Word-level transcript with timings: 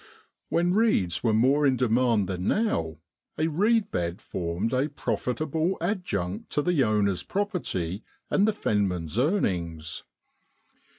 When 0.49 0.73
reeds 0.73 1.23
were 1.23 1.31
more 1.31 1.63
in 1.67 1.75
demand 1.77 2.27
than 2.27 2.47
now, 2.47 2.97
a 3.37 3.45
reed 3.49 3.91
bed 3.91 4.19
formed 4.19 4.73
a 4.73 4.89
profit 4.89 5.39
able 5.39 5.77
adjunct 5.79 6.49
to 6.53 6.63
the 6.63 6.83
owner's 6.83 7.21
property 7.21 8.03
and 8.27 8.47
the 8.47 8.51
fenman's 8.53 9.19
earnings. 9.19 10.01